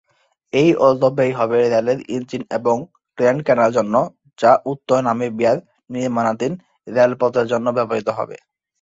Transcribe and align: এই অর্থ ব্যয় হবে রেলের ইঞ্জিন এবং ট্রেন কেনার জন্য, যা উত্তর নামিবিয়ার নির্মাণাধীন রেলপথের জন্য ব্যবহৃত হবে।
এই 0.53 0.69
অর্থ 0.85 1.01
ব্যয় 1.17 1.33
হবে 1.39 1.57
রেলের 1.65 1.99
ইঞ্জিন 2.15 2.43
এবং 2.57 2.75
ট্রেন 3.17 3.35
কেনার 3.47 3.71
জন্য, 3.77 3.95
যা 4.39 4.51
উত্তর 4.71 4.97
নামিবিয়ার 5.07 5.57
নির্মাণাধীন 5.89 6.53
রেলপথের 6.87 7.45
জন্য 7.51 7.67
ব্যবহৃত 7.77 8.07
হবে। 8.17 8.37